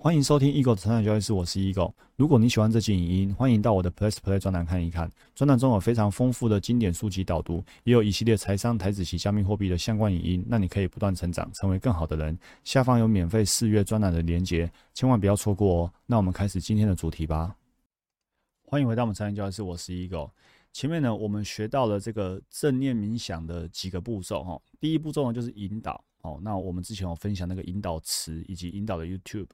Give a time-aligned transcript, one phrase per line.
[0.00, 1.92] 欢迎收听 Eagle 的成长交易室，我是 Eagle。
[2.14, 5.10] 如果你喜欢这期影音，欢迎到我的 Plus Play 专栏看一看。
[5.34, 12.38] 专栏中有非常丰富的经典书籍导读，也有一系列财商、台子及加密货币的相关影音，让你可以不断成长，成为更好的人。
[12.62, 15.92] 下方有免费试阅专栏的连结，千万不要错过哦。
[16.06, 17.56] 那我们开始今天的主题吧。
[18.66, 20.30] 欢迎回到我们成长交易室，我是 Eagle。
[20.72, 24.62] 前面呢，我们学到了这个正念冥想的几个步骤哈。
[24.78, 26.38] 第一步骤呢，就是引导哦。
[26.40, 29.48] 那我们之前有分享那个引导词以及引导的 YouTube。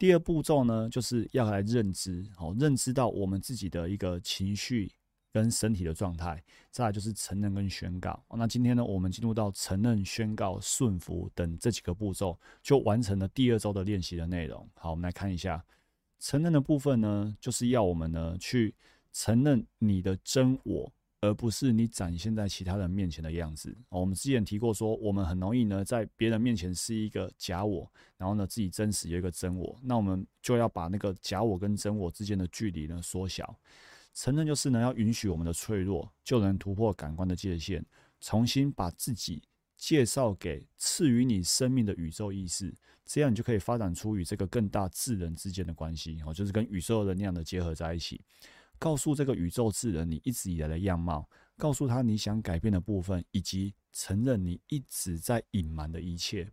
[0.00, 4.90] 第二步骤呢，就是要来认知，好，认知到我们自己的一个情绪
[5.30, 6.42] 跟身体的状态。
[6.70, 8.18] 再来就是承认跟宣告。
[8.30, 14.66] 那今天呢，我们进入到承认、宣告、顺服等这几个步骤，就完成了第二周的练习的内容。
[14.72, 15.62] 好，我们来看一下
[16.18, 18.74] 承认的部分呢，就是要我们呢去
[19.12, 20.90] 承认你的真我。
[21.20, 23.76] 而不是你展现在其他人面前的样子。
[23.90, 29.78] 我们之前提过说，我们很容易呢在别人面前是一个假我，然后呢自己真实有一个真我。
[29.82, 33.54] 那我们就要把那个假我跟真我之间的距离呢缩小。
[34.14, 37.84] 承认就是呢要允许我们的脆弱，就能突破感官的界限，
[38.20, 39.42] 重新把自己
[39.76, 42.74] 介绍给赐予你生命的宇宙意识，
[43.04, 46.18] 这样你就可以发展出与这个更大智人之间的关系。
[46.26, 48.20] 哦，就是跟宇宙能量的结合在一起。
[48.80, 56.50] 告诉这个宇宙智人你一直以来的样貌，告诉他你想改变的部分，以及承认你一直在隐瞒的一切。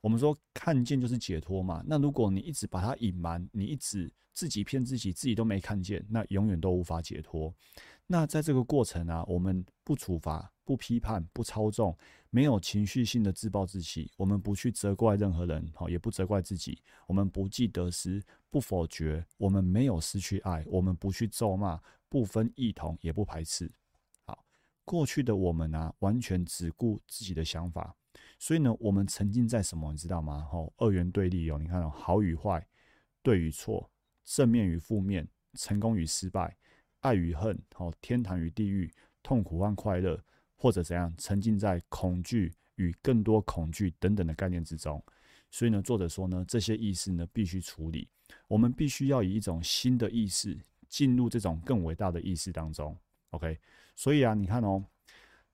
[0.00, 1.84] 我们说看见就是解脱嘛。
[1.86, 7.54] 那如果你一直把它隐瞒，你一直自己骗自己，自己都没看见，那永远都无法解脱。
[8.06, 10.50] 那在这个过程啊，我们不处罚。
[10.64, 11.96] 不批判，不操纵，
[12.28, 14.10] 没有情绪性的自暴自弃。
[14.16, 16.82] 我们不去责怪任何人，好，也不责怪自己。
[17.06, 18.20] 我们不计得失，
[18.56, 19.22] 不否决。
[19.36, 23.70] 我们没有失去爱，我们不去咒骂，不分异同，也不排斥。
[24.24, 24.42] 好，
[24.82, 27.94] 过去的我们呢，完全只顾自己的想法。
[28.38, 29.92] 所以呢，我们沉浸在什么？
[29.92, 30.48] 你知道吗？
[30.50, 31.58] 吼，二元对立哦。
[31.58, 32.66] 你看哦，好与坏，
[33.22, 33.90] 对与错，
[34.24, 36.56] 正面与负面，成功与失败，
[37.00, 38.90] 爱与恨，好，天堂与地狱，
[39.22, 40.18] 痛苦和快乐。
[40.58, 45.04] 或者怎样沉浸在恐惧与更多恐惧等等的概念之中，
[45.50, 48.08] 所以呢，作者说呢，这些意识呢必须处理，
[48.48, 50.58] 我们必须要以一种新的意识
[50.88, 52.96] 进入这种更伟大的意识当中。
[53.30, 53.58] OK，
[53.94, 54.84] 所以啊，你看哦，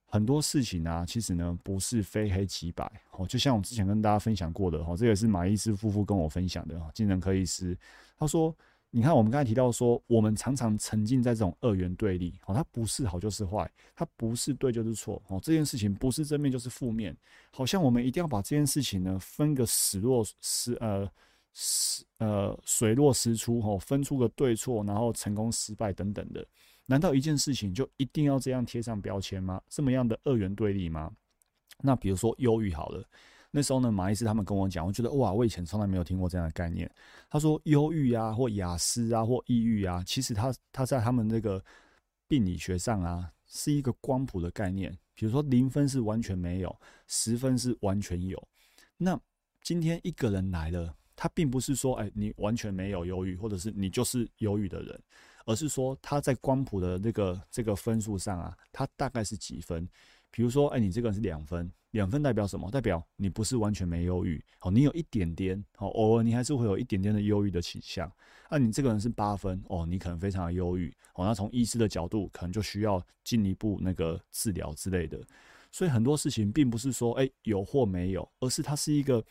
[0.06, 7.76] 很多事情啊，其实呢不是非黑即白哦，就像我之前跟大家分享过的哦，这也是马医师夫妇跟我分享的精神科医师，
[8.19, 8.54] 他说。
[8.94, 17.16] 你看，我们刚才提到说，我们常常沉浸在这种二元对立，哦，它不是好就是坏，它不是对就是错，哦，这件事情不是正面就是负面，
[17.50, 21.10] 好像我们一定要把这件事情呢分个死落石呃
[21.54, 26.47] 石呃水落石出，哦，分出个对错，然后成功失败等等的，
[26.84, 29.58] 难道一件事情就一定要这样贴上标签吗？
[29.70, 31.10] 这么样的二元对立吗？
[31.81, 33.02] 那比如说忧郁好了。
[33.54, 36.90] 那时候呢，马伊斯他们跟我讲，我觉得哇，我以前从来没有听过这样的概念。
[37.28, 41.62] 他说，忧郁啊，或雅思啊，或抑郁啊，其实他他在他们那个
[42.26, 44.90] 病理学上啊，是一个光谱的概念。
[45.14, 46.74] 比如说，零分是完全没有，
[47.08, 48.42] 十分是完全有。
[48.96, 49.20] 那
[49.62, 54.98] 今天一个人来了，他并不是说，哎，你完全没有忧郁，或者是你就是忧郁的人，
[55.44, 59.86] 而是说他在光谱的那个这个分数上啊，他大概是几分？
[60.30, 62.70] 比如说，哎，你这个人是两分，两分代表什么？
[62.70, 68.10] 代表你不是完全没忧郁，哦，你有一点点，哦，偶尔你还是会有一点点的忧郁的倾向。
[68.50, 75.20] 那你这个人是八分，哦，你可能非常的忧郁，哦，那从医师的角度，可能就需要进一步那个治疗之类的。
[75.70, 79.22] 所以很多事情并不是说，哎，有或没有，而是它是一个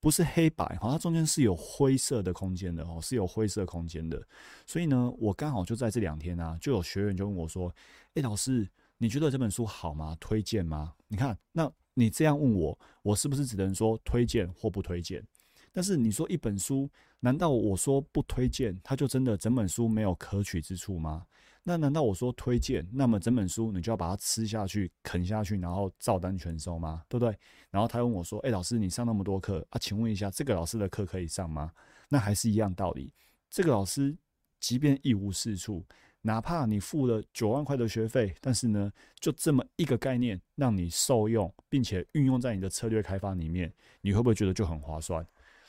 [0.00, 4.22] 不是黑白，哈，它中间是有灰色的空间的，哦，是有灰色空间的。
[4.66, 7.74] 所以呢，我刚好就在这两天啊，就有学员就问我说，
[8.14, 8.68] 哎，老师。
[8.98, 10.16] 你觉得这本书好吗？
[10.20, 10.92] 推荐吗？
[11.12, 15.22] 你看，那你这样问我，我是不是只能说推荐或不推荐？
[15.70, 16.88] 但是你说一本书，
[17.20, 21.26] 难道我说不推荐，它就真的整本书没有可取之处吗？
[21.62, 27.02] 那难道我说推荐，那么整本书你就要把它吃下去、啃下去，然后照单全收吗？
[27.10, 27.38] 对不对？
[27.70, 29.78] 然后他问我说：“哎，老师，你上那么多课啊？
[29.78, 31.70] 请问一下，这个老师的课可以上吗？”
[32.08, 33.12] 那还是一样道理，
[33.50, 34.16] 这个老师
[34.60, 35.84] 即便一无是处。
[36.22, 45.26] 哪怕你付了九万块的学费，但是呢，就这么一个概念让你受用，并且运用在你的策略开发里面，你会不会觉得就很划算？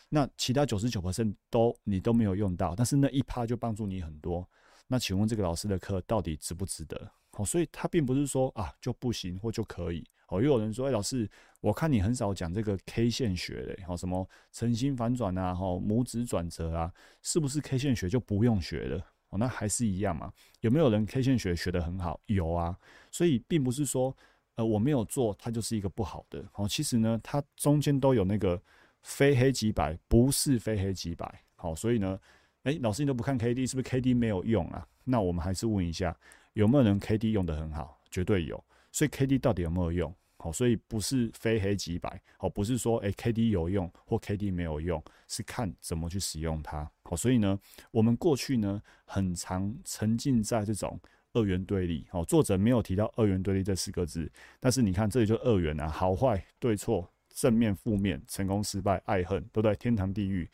[0.09, 1.01] 那其他九十九
[1.49, 4.47] 都你都没有用到，但是那一趴就帮助你很多。
[4.87, 7.11] 那请问这个老师的课到底值不值得？
[7.31, 10.05] 好，所以他并不是说啊就不行或就可以。
[10.27, 11.29] 哦，又有人说，哎，老师，
[11.61, 16.91] 我看你很少讲这个 K 线学嘞，好，什么晨星反转啊，哈，拇指转折啊，
[17.21, 19.03] 是不是 K 线学就不用学了？
[19.37, 20.31] 那还是一样嘛？
[20.61, 22.19] 有没有人 K 线学学得很好？
[22.25, 22.77] 有啊，
[23.11, 24.15] 所以并不是说，
[24.55, 26.43] 呃，我没有做，它就是一个不好的。
[26.53, 28.61] 哦，其实呢，它中间都有那个
[29.01, 31.43] 非黑即白，不是非黑即白。
[31.55, 32.19] 好，所以呢，
[32.63, 34.87] 哎，老师你都不看 K D，是不是 K D 没有用啊？
[35.03, 36.15] 那我们还是问一下，
[36.53, 37.99] 有没有人 K D 用的很好？
[38.11, 38.63] 绝对有。
[38.91, 40.13] 所以 K D 到底有没有用？
[40.43, 42.21] 好，所以不是非黑即白。
[42.37, 46.91] 好，不是说哎 K D 有用或 K D 没有用，是看怎么去使用它。
[47.03, 47.57] 好，所以呢，
[47.91, 50.99] 我们过去呢，很常沉浸在这种。
[51.35, 59.75] 二元对立，好，作者没有提到二元对立这四个字，但是你看这里就二元啊，好坏、对错、正面、负面、成功、失败、爱恨，对不对？
[59.77, 60.47] 天堂、地狱，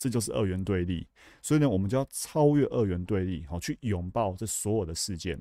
[0.00, 1.06] 这就是二元对立。
[1.40, 5.40] 所以呢，我们就要超越二元对立，好，去拥抱这所有的事件。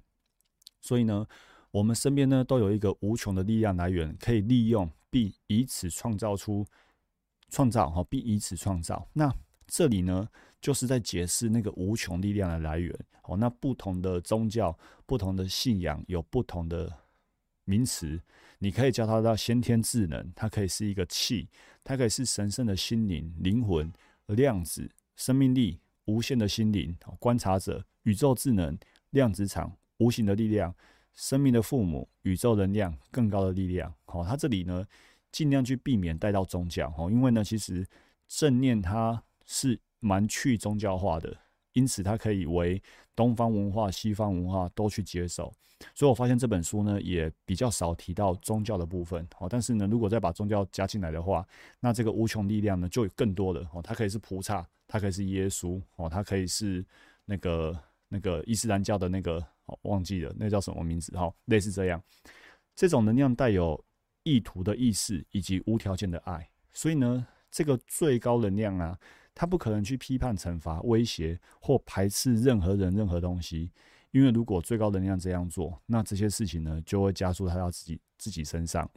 [0.81, 1.25] 所以呢，
[1.71, 6.65] 我们身边呢都有一个无穷的力量来源，可以利用，并以此创造出
[7.49, 9.07] 创造，哈，并以此创造。
[9.13, 9.33] 那
[9.67, 10.27] 这里呢，
[10.59, 12.93] 就是在解释那个无穷力量的来源。
[13.23, 16.91] 哦，那不同的宗教、不同的信仰有不同的
[17.63, 18.19] 名词，
[18.59, 21.47] 你可以叫它叫先天智能，它可以是一个气，
[21.83, 23.89] 它可以是神圣的心灵、灵魂、
[24.25, 28.77] 量子、生命力、无限的心灵、观察者、宇宙智能、
[29.11, 30.75] 量子场、无形的力量、
[31.13, 33.93] 生命的父母、宇宙能量、更高的力量。
[34.05, 34.85] 好，它这里呢，
[35.31, 36.93] 尽量去避免带到宗教。
[36.97, 37.87] 哦，因为呢，其实
[38.27, 39.21] 正念它。
[39.53, 41.35] 是蛮去宗教化的，
[41.73, 42.81] 因此它可以为
[43.13, 45.51] 东方文化、西方文化都去接受。
[45.93, 49.27] 所以我发现这本书呢，也比较少提到宗教的部分。
[49.39, 51.45] 哦，但是呢，如果再把宗教加进来的话，
[51.81, 53.81] 那这个无穷力量呢，就有更多的哦。
[53.81, 56.85] 它可以是菩萨，它可以是耶稣，哦，它可以是
[57.25, 59.45] 那个那个伊斯兰教的那个，
[59.83, 61.11] 忘记了那叫什么名字？
[61.17, 62.01] 哈，类似这样，
[62.75, 63.83] 这种能量带有
[64.23, 66.49] 意图的意识以及无条件的爱。
[66.73, 68.97] 所以呢，这个最高能量啊。
[69.33, 73.71] 它不可能去批判、惩罚、威胁或排斥任何人、任何东西，
[74.11, 78.87] 因为如果最高能量这样做，那这些事情呢就会加速他到自己自己身上。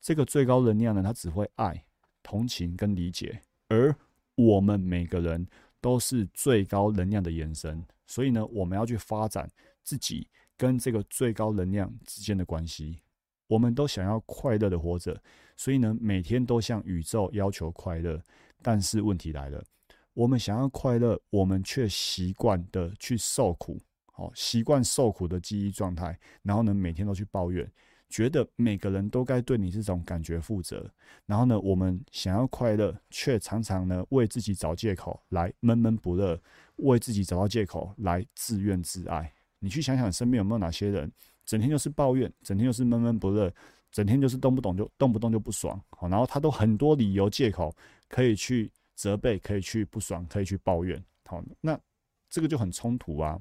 [0.00, 1.84] 这个最高能量呢，它只会爱、
[2.24, 3.94] 同情跟理解，而
[4.34, 5.46] 我们每个人
[5.80, 9.48] 都是最高能量的延伸，所以呢，我们要去发展
[9.88, 13.00] 自己跟这个最高能量之间的关系。
[13.46, 15.18] 我们都想要快乐的活着，
[15.56, 18.22] 所以呢，每天都向宇宙要求快乐。
[18.60, 19.64] 但是问题来了，
[20.12, 23.80] 我们想要快乐，我们却习惯的去受苦，
[24.12, 27.66] 好，习惯受苦的记忆状态，然后呢，每天都去抱怨，
[28.10, 30.92] 觉得每个人都该对你这种感觉负责。
[31.24, 36.38] 然后呢，我们想要快乐，却常常呢为自己找借口来闷闷不乐，
[36.76, 39.32] 为自己找到借口来自怨自艾。
[39.58, 41.10] 你去想想，身边有没有哪些人，
[41.44, 43.52] 整天就是抱怨，整天就是闷闷不乐。
[43.90, 47.74] 整天就是动不动就动不动就不爽，好，然后他都很多理由借口
[48.06, 51.80] 可以去责备，可以去不爽，可以去抱怨，好，那
[52.28, 53.40] 这个就很冲突啊。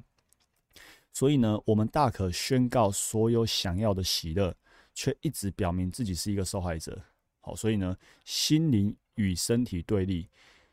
[1.12, 4.56] 所以呢，我们大可宣告所有想要的喜乐，
[4.94, 6.98] 却一直表明自己是一个受害者。
[7.42, 7.94] 好，所以呢，
[8.24, 10.30] 心灵与身体对立，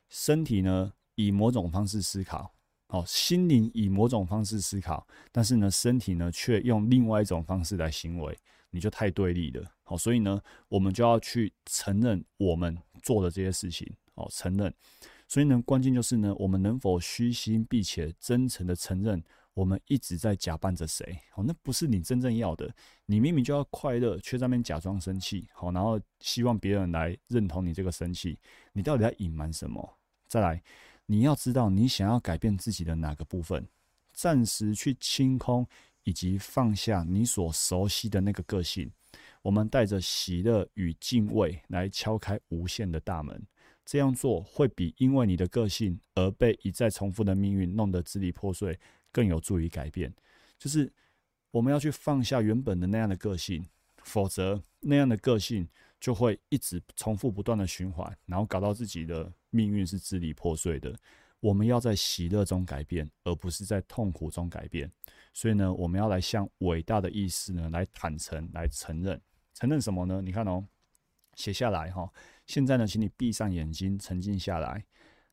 [0.09, 2.54] 身体呢以某种方式思考，
[2.95, 8.39] 哦，心灵以某种方式思考，但是呢，身体呢却用另外一种方式来行为。
[8.71, 14.73] 你就太对立了，好，所以呢，我们就要去承认我们做的这些事情，好，承认。
[15.29, 19.23] 所以呢，关键就是呢，我们能否虚心并且真诚的承认，
[19.55, 21.17] 我们一直在假扮着谁？
[21.31, 22.69] 好，那不是你真正要的。
[23.07, 28.37] 你明明就要快乐，却在那边假装生气，好，然后希望别人来认同你这个生气，
[28.73, 29.99] 你到底在隐瞒什么？
[30.27, 30.61] 再来，
[31.07, 33.67] 你要知道你想要改变自己的哪个部分，
[34.13, 35.67] 暂时去清空。
[36.07, 38.93] 以及放下你所熟悉的那个个性，
[39.41, 43.43] 我们带着喜乐与敬畏来敲开无限的大门。
[43.87, 48.79] 这样做会比因为你的个性而被一再重复的命运弄得支离破碎
[49.11, 50.15] 更有助于改变。
[50.59, 50.93] 就是
[51.51, 53.65] 我们要去放下原本的那样的个性，
[54.03, 55.67] 否则那样的个性
[55.99, 60.93] 就会一直重复不断的循环，然后搞到自己的命运是支离破碎的。
[61.39, 64.91] 我们要在喜乐中改变，而不是在痛苦中改变。
[65.33, 69.21] 所以呢，我们要来向伟大的意识呢来坦诚、来承认。
[69.53, 70.23] 承认什么呢？
[70.23, 70.67] 你看哦，
[71.35, 72.11] 写下来哈。
[72.47, 74.85] 现在呢，请你闭上眼睛，沉静下来，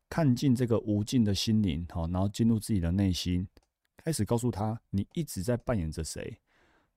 [0.08, 3.48] 看尽这个无尽的心灵，好，然后进入自己的内心，
[3.96, 6.38] 开始告诉他，你一直在扮演着谁。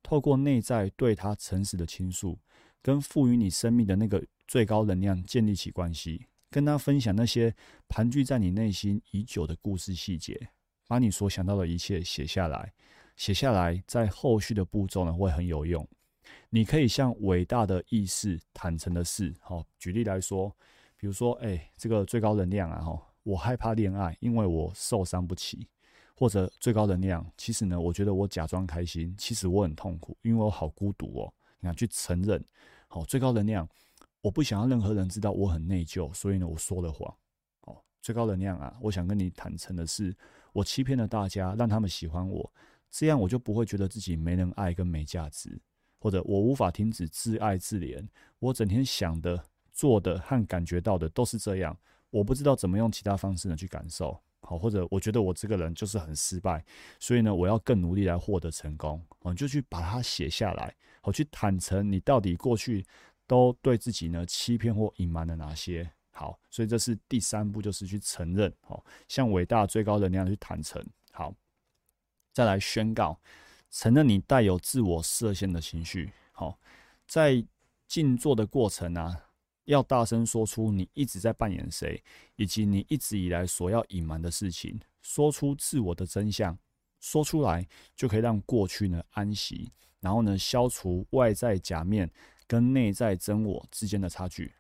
[0.04, 2.38] 透过内在对他诚实的倾诉，
[2.82, 6.28] 跟赋予你生命的那个最高能量建立起关系。
[6.56, 7.54] 跟他分享那些
[7.90, 10.40] 盘踞在你内心已久的故事细节，
[10.88, 12.72] 把你所想到的一切写下来，
[13.18, 15.86] 写下来，在后续的步骤呢会很有用。
[16.50, 20.50] 你可以向伟大的意识坦诚的事，好，举例来说，
[20.96, 25.68] 比如说，哎，这个最高能量啊，哈，我害怕恋爱，因为我受伤不起，
[26.16, 31.34] 或者最高能量，其实呢，我觉得我假装开心，其实我很痛苦，因为我好孤独哦。
[31.60, 32.42] 你看，去承认，
[32.88, 33.68] 好，最高能量。
[34.26, 37.16] 我不想要任何人知道我很内疚，所以呢，我说了谎。
[37.66, 40.16] 哦，最高能量啊，我想跟你坦诚的是，
[40.52, 42.52] 我欺骗了大家，让他们喜欢我，
[42.90, 45.62] 这样我就不会觉得自己没人爱跟没价值，
[46.00, 48.04] 或者我无法停止自爱自怜。
[48.40, 49.40] 我整天想的、
[49.72, 51.78] 做的和感觉到的都是这样，
[52.10, 54.20] 我不知道怎么用其他方式呢去感受。
[54.42, 56.66] 好，或者我觉得我这个人就是很失败，
[57.00, 59.00] 所以呢，我要更努力来获得成功。
[59.20, 62.84] 哦，就去把它写下来，好，去坦诚你到底过去
[63.28, 65.90] 都对自己呢欺骗或隐瞒了哪些。
[66.12, 68.54] 好，所以这是第三步，就是去承认。
[68.62, 70.84] 好，像伟大最高的那样去坦诚。
[71.12, 71.34] 好，
[72.32, 73.20] 再来宣告，
[73.70, 76.12] 承认你带有自我设限的情绪。
[76.32, 76.58] 好，
[77.08, 77.46] 在
[77.88, 79.22] 静坐的过程啊。
[79.66, 82.04] 要大声说出你一直在扮演谁，
[82.36, 86.56] 以及你一直以来所要隐瞒的事情，说出自我的真相，
[87.00, 92.08] 说出来就可以让过去呢安息，然后呢消除外在假面
[92.48, 94.54] 跟内在真我之间的差距。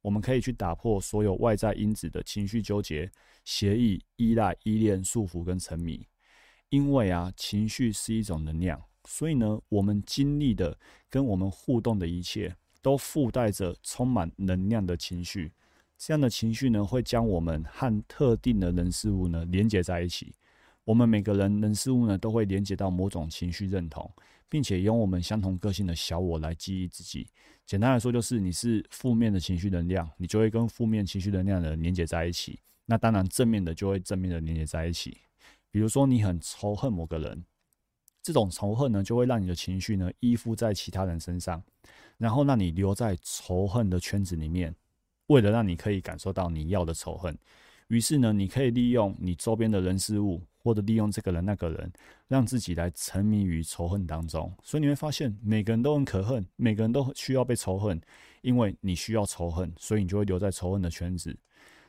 [0.00, 3.10] 我们可以去打破所有外在因子的情绪纠结、
[3.44, 6.06] 协议、依赖、依恋、束缚跟沉迷。
[6.70, 10.78] 因为啊，情绪是一种能量，所以呢，我们经历的
[11.10, 12.56] 跟我们互动的一切。
[12.84, 15.52] 都附带着充满能量的情绪，
[15.96, 20.34] 这样的情绪呢，会将我们和特定的人事物呢连接在一起。
[20.82, 24.12] 我们每个人人事物呢，都会连接到某种情绪认同，
[24.52, 27.26] 并且用我们相同个性的小我来记忆自己。
[27.64, 32.60] 简单来说，就是你是负面的情绪能量，你就会跟负面情绪能量的连接在一起。
[32.84, 35.16] 那当然，正面的就会正面的连接在一起。
[35.70, 37.42] 比如说，你很仇恨某个人，
[38.22, 41.64] 这种仇恨呢，就会让你的情绪呢依附在其他人身上。
[42.18, 44.74] 然后让你留在仇恨的圈子里面，
[45.28, 47.34] 为了让你可以感受到你要的仇恨，
[47.88, 51.92] 于是呢，你可以利用你周边的人事物，或者利用这个人那个人，
[52.28, 54.52] 让自己来沉迷于仇恨当中。
[54.62, 58.00] 所以你会发现，每个人都很可恨，每个人都需要被仇恨，
[58.40, 61.36] 因为你需要仇恨，所以你就会留在仇恨的圈子。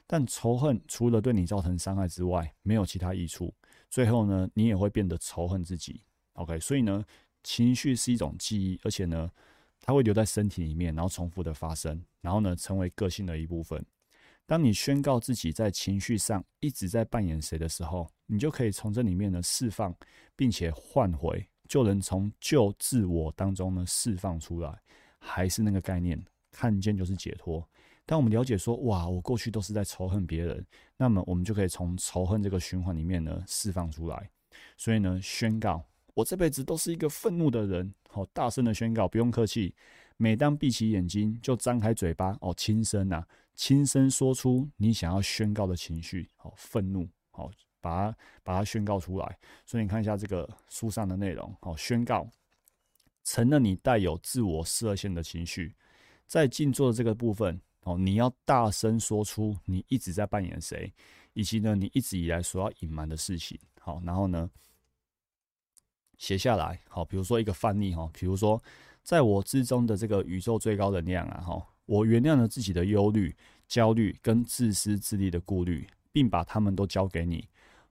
[0.07, 3.53] 但仇恨除了对你造成伤害之外，没有其他益处。
[3.89, 6.01] 最后呢，你也会变得仇恨自己。
[6.33, 7.05] OK，所以呢，
[7.43, 9.29] 情绪是一种记忆，而且呢。
[9.85, 13.85] 它会留在身体里面，然后重复的发生，然后呢，成为个性的一部分。
[14.45, 19.95] 当你宣告自己在情绪上一直在扮演谁的时候，你就可以从这里面呢释放，
[20.35, 24.77] 并且换回，就能从旧自我当中呢释放出来。
[25.17, 26.21] 还是那个概念，
[26.51, 27.65] 看见就是解脱。
[28.05, 30.65] 当我们了解说，哇，我过去都是在仇恨别人，
[30.97, 34.29] 那么我们就可以从仇恨这个循环里面呢释放出来。
[34.77, 35.85] 所以呢，宣告。
[36.15, 39.73] 我这辈子都是一个愤怒的人，好大声的宣告，不用客气。
[40.17, 47.49] 每当闭起眼睛，就张开嘴巴，哦，轻声呐，轻声说出你想要宣告的情绪，好，愤怒，好，
[47.81, 49.37] 把它把它宣告出来。
[49.65, 52.29] 所以你看一下这个书上的内容，好，宣告，
[53.23, 55.75] 承认你带有自我设限的情绪，
[56.25, 60.93] 在静坐的这个部分，哦，你要大声说出你一直在扮演谁，
[61.33, 64.49] 以及呢，你一直以来所要隐瞒的事情，好，然后呢？
[66.19, 68.61] 写下来，好，比如说一个范例哈，比如说，
[69.03, 73.35] 在我之中的这个宇宙最高能量啊，哈，我原谅了自己的忧虑、
[73.67, 77.47] 焦虑跟自私自利的顾虑，并把他们都交给你。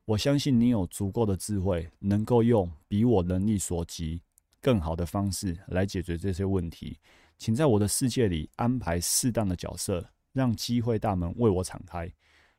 [0.07, 4.23] 我相信你有足够的智慧，能够用比我能力所及
[4.61, 6.99] 更好的方式来解决这些问题。
[7.38, 12.11] 请在我的世界里安排适当的角色，让机会大门为我敞开。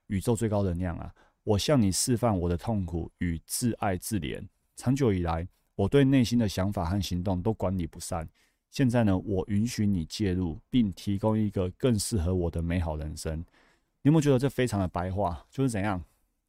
[0.07, 1.12] 宇宙最高能量啊，
[1.43, 4.45] 我向你释放我的痛苦与自爱自怜。
[4.75, 8.27] 长久以来，我对内心的想法和行动都管理不善。
[8.70, 13.38] 现在呢，我允许你介入，并提供一个更适合我的美好人生。
[13.39, 15.46] 你有没有觉得这非常的白话？
[15.51, 16.03] 就是怎样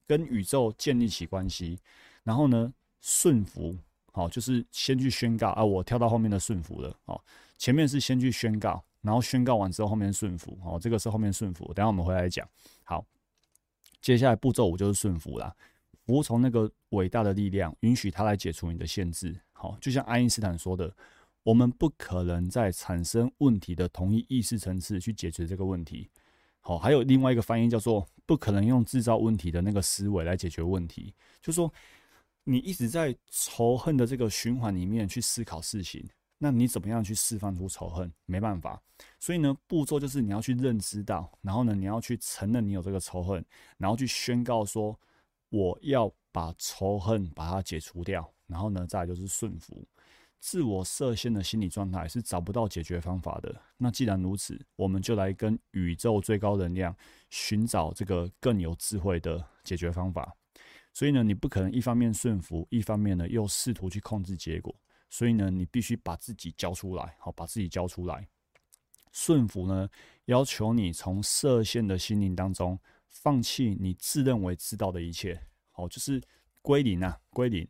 [0.07, 1.78] 跟宇宙建立起关系，
[2.23, 3.76] 然后呢顺服，
[4.12, 7.23] 好，就是先去宣告啊，我跳到后面的顺服了，好，
[7.59, 11.66] 前面是先去宣告，然后宣告完之后后面顺服，好，这个是后面顺服。
[11.75, 12.49] 等下我们回来讲。
[12.85, 13.04] 好，
[14.00, 15.54] 接下来步骤五就是顺服啦。
[16.06, 19.34] 服从那个伟大的力量，允许他来解除你的限制。
[19.52, 20.94] 好，就像爱因斯坦说的，
[21.42, 26.11] 我们不可能在产生问题的同一意识层次去解决这个问题。
[26.61, 31.14] 好，还有另外一个翻译叫做“不可能用制造问题的那个思维来解决问题”。
[31.40, 31.73] 就说
[32.44, 36.06] 你一直在仇恨的这个循环里面去思考事情，
[36.37, 38.12] 那你怎么样去释放出仇恨？
[38.26, 38.78] 没办法。
[39.18, 43.42] 所以呢，步骤就是你要去认知到，然后呢，你要去承认你有这个仇恨，
[43.78, 44.99] 然后去宣告说。
[45.54, 49.87] 我要把仇恨把它解除掉，然后呢，再就是顺服。
[50.40, 53.54] 自我设限的心理状态是找不到解决方法的。
[53.76, 56.94] 那既然如此，我们就来跟宇宙最高能量
[57.30, 60.34] 寻找这个更有智慧的解决方法。
[60.92, 64.75] 所以呢，你不可能一方面顺服，一方面呢又试图去控制结果。
[65.08, 68.26] 所以呢，你必须把自己交出来，好，把自己交出来。
[69.12, 69.88] 顺服呢，
[70.25, 72.76] 要求你从设限的心灵当中
[73.14, 75.40] 放弃你自认为知道的一切，
[75.71, 76.21] 好，就是
[76.61, 77.66] 归零啊，归零。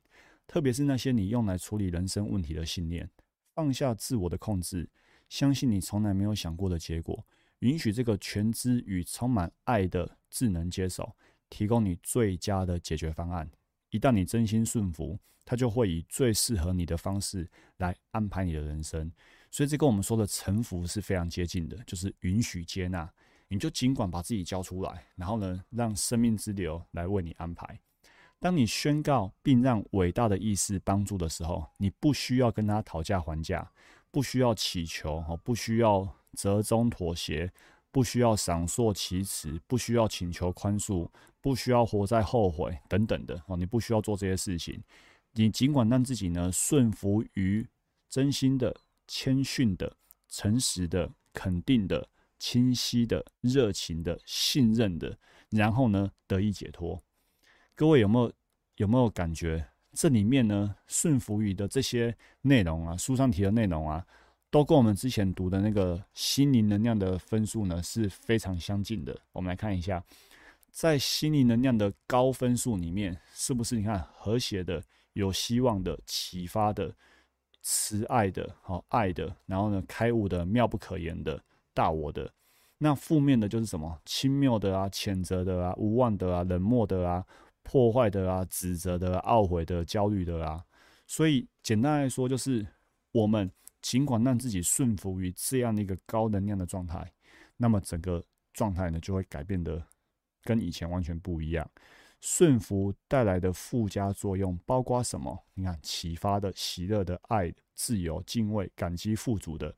[0.46, 3.08] 特别是那些你用来处理人生问题的信念，
[3.54, 4.88] 放下自我的控制，
[5.28, 7.24] 相信你从来没有想过的结果，
[7.60, 11.14] 允许这个全知与充满爱的智能接手，
[11.48, 13.48] 提供你最佳的解决方案。
[13.90, 19.10] 一旦你真心顺服，他就会以最适合你的方式来安排你的人生。
[19.50, 23.10] 所以这跟我们说的臣服是非常接近的，就是允许接纳，
[23.48, 27.78] 你就尽管把自己交出来，然后呢，让生命之流来为你安排。
[28.38, 33.70] 当你宣告并让伟大的意识帮助的时候，你不需要跟他讨价还价，
[34.10, 37.52] 不需要祈求，哈，不需要折中妥协，
[37.90, 41.08] 不需要闪烁其词，不需要请求宽恕，
[41.40, 44.82] 不需要活在后悔等等的，哦，你不需要做这些事情。
[45.32, 47.66] 你尽管让自己呢顺服于
[48.08, 48.74] 真心的。
[49.06, 49.94] 谦逊的、
[50.30, 55.18] 诚实的、肯定的、清晰的、热情的、信任的，
[55.50, 57.02] 然后呢得以解脱。
[57.74, 58.32] 各位有没有
[58.76, 59.66] 有没有感觉？
[59.92, 64.04] 这里面呢顺服语的这些内容啊，书上提的内容啊，
[64.50, 69.18] 都跟我们之前读的那个心灵能量的分数呢是非常相近的。
[69.32, 70.02] 我们来看一下，
[70.70, 76.94] 在心灵能量的高分数里面，是不是你看和谐的、有希望的、启发的？
[77.66, 81.42] 慈爱的，好爱的，然后呢，开悟的，妙不可言的，
[81.74, 82.32] 大我的。
[82.78, 84.00] 那负面的就是什么？
[84.04, 87.24] 轻蔑的啊，谴责的啊，无望的啊，冷漠的啊，
[87.62, 90.64] 破坏的啊，指责的，懊悔的，焦虑的啊。
[91.06, 92.66] 所以简单来说，就是
[93.12, 93.50] 我们
[93.80, 97.10] 尽管让自己顺服于这样的一个高能量的状态，
[97.56, 99.82] 那么整个状态呢，就会改变的
[100.42, 101.70] 跟以前完全不一样。
[102.20, 105.38] 顺服带来的附加作用包括什么？
[105.54, 109.74] 你看，启发的、喜乐的、爱、自由、敬畏、感激、富足的，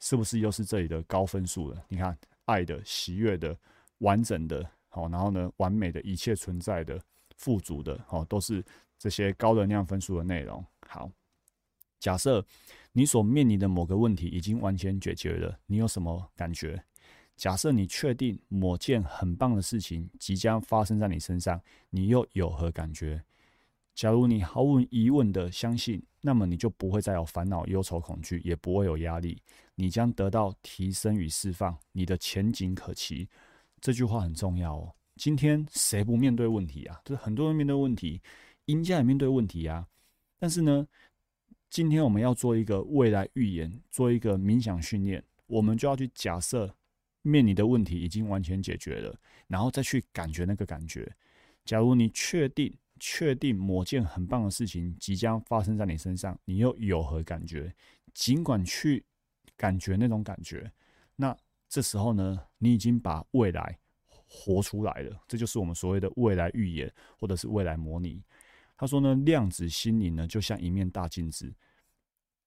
[0.00, 1.84] 是不是又是这里的高分数了？
[1.88, 2.16] 你看，
[2.46, 3.56] 爱的、喜悦的、
[3.98, 7.00] 完整的，好，然后呢，完美的一切存在的、
[7.36, 8.64] 富足的，好，都是
[8.98, 10.64] 这些高能量分数的内容。
[10.88, 11.10] 好，
[11.98, 12.44] 假设
[12.92, 16.82] 你所面临的某个问题已经完全解决了，你有什么感觉？
[17.36, 23.22] 假设你确定某件很棒的事情即将发生在你身上，你又有何感觉？
[23.94, 29.42] 假如你毫无疑问的相信，那么你就不会再有烦恼、忧愁、恐惧，也不会有压力，
[29.74, 33.28] 你将得到提升与释放，你的前景可期。
[33.80, 34.94] 这句话很重要哦。
[35.16, 37.00] 今天谁不面对问题啊？
[37.04, 38.20] 就是很多人面对问题，
[38.66, 39.86] 赢家也面对问题啊。
[40.38, 40.86] 但是呢，
[41.68, 46.74] 今天我们要做一个未来预言，做一个冥想训练，我们就要去假设。
[47.22, 49.14] 面临的问题已经完全解决了，
[49.46, 51.06] 然后再去感觉那个感觉。
[51.66, 57.74] 假如你确定确定某件很棒的事情即将发生在你身上，你又有何感觉？
[58.14, 59.04] 尽管去
[59.56, 60.70] 感觉那种感觉，
[61.16, 61.36] 那
[61.68, 63.78] 这时候呢，你已经把未来
[64.26, 65.20] 活出来了。
[65.26, 68.22] 这就是我们所谓的未来预言，或者是未来模拟。
[68.76, 71.52] 他说呢，量子心灵呢，就像一面大镜子。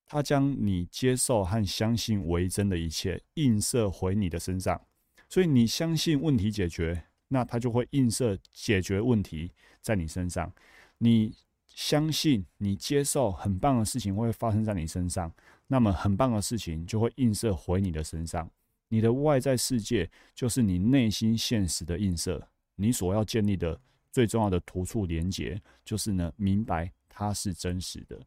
[0.06, 4.86] 它将你接受和相信为真的一切映射回你的身上，
[5.30, 10.52] 所以你相信问题解决，那它就会映射解决问题在你身上。
[10.98, 11.36] 你
[11.68, 15.34] 相信你接受很棒的事情会发生在你身上，
[15.68, 18.50] 那么很棒的事情就会映射回你的身上。
[18.88, 22.48] 你的外在世界就是你内心现实的映射。
[22.76, 23.80] 你所要建立的
[24.12, 28.20] 最重要的突触连接，就是呢，明白它是真实的。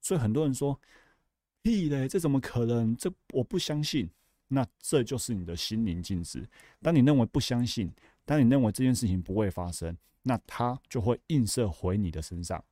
[0.00, 0.78] 所以很多人说。
[1.66, 2.06] 屁嘞！
[2.06, 2.94] 这怎么可能？
[2.94, 4.06] 这我不相信。
[4.48, 6.46] 那这就是你的心灵镜子。
[6.82, 7.90] 当你认为不相信，
[8.24, 12.62] 当你认为这件事情不会发生，那它就会映射回你的身上。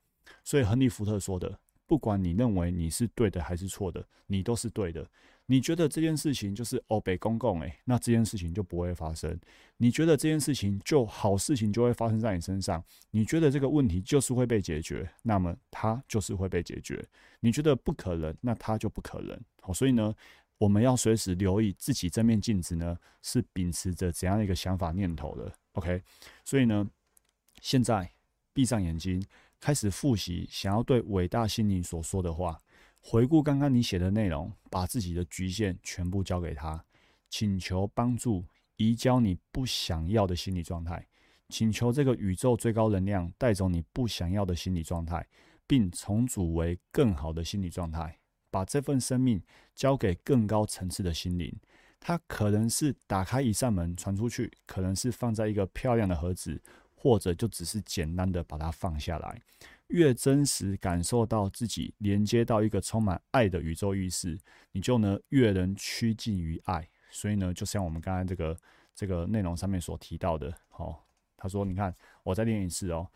[0.44, 1.58] 所以，亨利·福特说的。
[1.84, 5.06] 不管你认为你是对的还是错的，你都是对的。
[5.44, 9.38] 你觉得这件事情就是欧北公共诶，那这件事情就不会发生。
[9.76, 12.82] 你觉得这件事情就好事情就会发生在你身上。
[13.10, 17.04] 你觉得这个问题就是会被解决，那么它就是会被解决。
[17.40, 19.38] 你觉得不可能，那它就不可能。
[19.60, 20.14] 好，所以呢，
[20.62, 25.52] 我们要随时留意自己这面镜子呢是秉持着怎样的一个想法念头的。
[25.72, 26.00] OK，
[26.44, 26.88] 所以呢，
[27.60, 28.08] 现在
[28.52, 29.20] 闭上眼睛。
[29.58, 32.58] 开始复习，想要对伟大心灵所说的话，
[33.00, 36.84] 回顾刚刚你写的内容，把自己的局限全部交给他，
[37.30, 38.44] 请求帮助，
[38.74, 41.06] 移交你不想要的心理状态，
[41.48, 45.24] 请求这个宇宙最高能量带走你不想要的心理状态，
[45.64, 48.18] 并重组为更好的心理状态，
[48.52, 49.42] 把这份生命
[49.74, 51.52] 交给更高层次的心灵。
[51.98, 56.62] 它可能是打开一扇门传出去，可能是放在一个漂亮的盒子。
[56.94, 59.42] 或者就只是简单的把它放下来，
[59.88, 64.38] 越真实感受到自己连接到一个充满爱的宇宙意识，
[64.70, 66.88] 你就呢越能趋近于爱。
[67.10, 68.56] 所以呢，就像我们刚才这个
[68.94, 70.96] 这个内容上面所提到的，哦，
[71.36, 73.08] 他说，你看，我再念一次哦，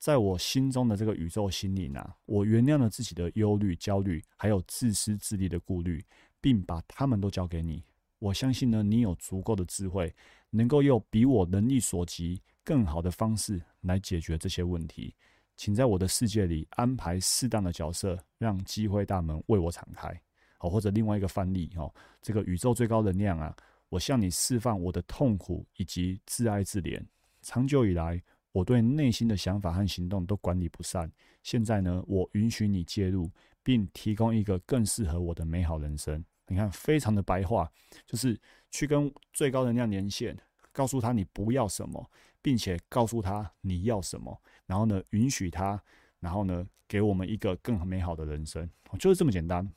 [0.00, 6.02] 在我心中的这个宇宙心灵啊，我原谅了自己的忧虑、焦虑，还有自私自利的顾虑，
[6.40, 7.84] 并把他们都交给你。
[8.18, 10.12] 我相信呢，你有足够的智慧，
[10.48, 15.14] 能够用比我能力所及更好的方式来解决这些问题。
[15.54, 20.18] 请在我的世界里安排适当的角色，让机会大门为我敞开。
[20.56, 23.54] 好，或者另外一个范例哦，这个宇宙最高能量啊，
[23.90, 27.02] 我向你释放我的痛苦以及自爱自怜。
[27.42, 31.10] 长久以来，我对内心的想法和行动都管理不善。
[31.42, 33.30] 现在呢，我允许你介入，
[33.62, 36.24] 并提供一个更适合我的美好人生。
[36.46, 37.70] 你看，非常的白话，
[38.06, 38.38] 就是
[38.70, 40.36] 去跟最高能量连线，
[40.72, 42.10] 告诉他你不要什么，
[42.42, 44.36] 并且告诉他你要什么，
[44.66, 45.80] 然后呢，允许他，
[46.18, 49.72] 然后呢，给我们一个更美好的人生，就是这么简单。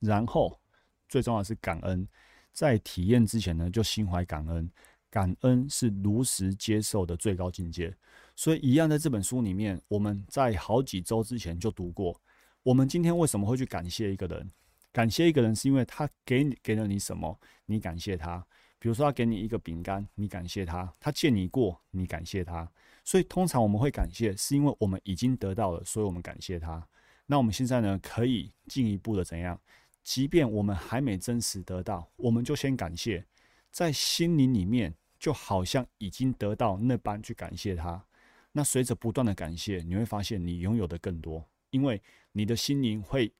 [0.00, 0.58] 然后
[1.06, 2.08] 最重要的是感恩，
[2.52, 4.70] 在体验之前呢，就心怀感恩，
[5.10, 7.94] 感恩是如实接受的最高境界。
[8.36, 12.18] 所以，一样在这本书里面，我们在好几周之前就读过。
[12.62, 14.50] 我们今天为什么会去感谢一个人？
[14.92, 18.44] 感谢一个人，是因为他给你给了你什么，你感谢他。
[18.78, 22.66] 比如说，他给你一个饼干，你感谢他；他见你过，你感谢他。
[23.04, 26.86] 所以，通常我们会感谢，是因为我们已经得到了，所以我们感谢他。
[27.26, 29.60] 那我们现在呢，可以进一步的怎样？
[30.02, 33.24] 即便我们还没真实得到，我们就先感谢，
[33.70, 38.04] 在心灵里面，就好像已经得到那般去感谢他。
[38.50, 42.02] 那随着不断的感谢，你会发现你拥有的更多，因为
[42.32, 43.32] 你的心灵会。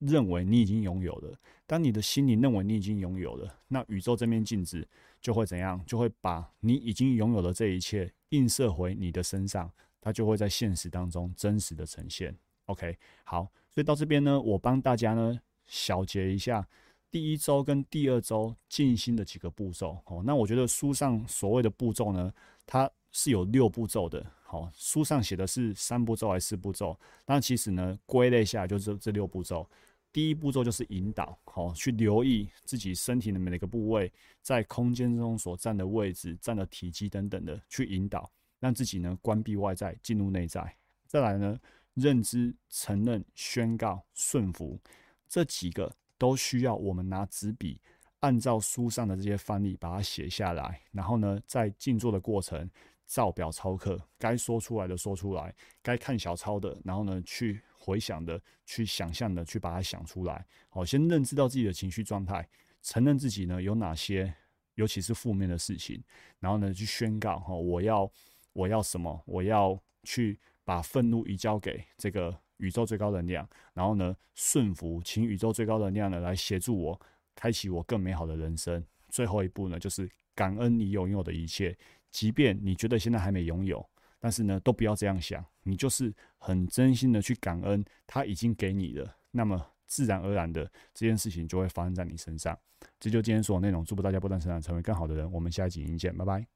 [0.00, 4.86] 认为你已经拥有了，当你的心灵认为你已经拥有了，那宇宙这面镜子
[5.22, 5.82] 就会怎样？
[5.86, 12.36] 就会把你已经拥有的这一切映射回你的身上，它就会在现实当中真实的呈现。
[12.66, 16.68] OK，好，所以到这边呢，我帮大家呢小结一下
[17.16, 19.98] 第一周跟第二周静心的几个步骤。
[20.04, 22.30] 哦，那我觉得书上所谓的步骤呢，
[22.66, 24.22] 它是有六步骤的。
[24.42, 26.94] 好，书上写的是三步骤还是四步骤？
[27.24, 29.66] 那其实呢，归类下来就是这六步骤。
[30.12, 40.70] 第一步骤就是引导，好，去留意自己身体的每一个部位在空间中所占的位置、占的体积等等的，去引导，让自己呢关闭外在，进入内在。
[41.06, 41.58] 再来呢，
[41.94, 44.78] 认知、承认、宣告、顺服，
[45.26, 47.80] 这几个都需要我们拿纸笔，
[48.20, 52.68] 按照书上的这些范例把它写下来，然后呢，在静坐的过程
[53.06, 57.60] 照表抄课，该说出来的说出来，该看小抄的，然后呢去。
[57.78, 60.44] 回想的，去想象的，去把它想出来。
[60.70, 62.44] 好，先认知到自己的情绪状态，
[62.82, 64.34] 承认自己呢有哪些，
[64.74, 66.02] 尤其是负面的事情。
[66.40, 68.10] 然后呢，去宣告哈，我要
[68.52, 69.22] 我要什么？
[69.24, 73.48] 我要去把愤怒移交给这个宇宙最高能量。
[73.74, 77.00] 然后呢，顺服，请宇宙最高能量呢来协助我，
[77.34, 78.84] 开启我更美好的人生。
[79.08, 81.76] 最后一步呢，就是感恩你拥有的一切，
[82.10, 83.86] 即便你觉得现在还没拥有。
[84.18, 92.58] 但是呢，都不要这样想，你就是很真心的去感恩他已经给你的，那么自然而然的这件事情就会发生在你身上。
[92.98, 95.30] 这就今天所有内容，祝福大家不断成长，成为更好的人。
[95.30, 96.55] 我们下一集影见，拜拜。